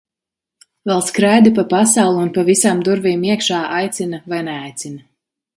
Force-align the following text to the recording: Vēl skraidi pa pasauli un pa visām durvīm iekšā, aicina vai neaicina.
Vēl 0.91 1.03
skraidi 1.09 1.51
pa 1.59 1.65
pasauli 1.75 2.23
un 2.23 2.33
pa 2.39 2.45
visām 2.49 2.83
durvīm 2.89 3.29
iekšā, 3.35 3.63
aicina 3.81 4.25
vai 4.35 4.45
neaicina. 4.49 5.07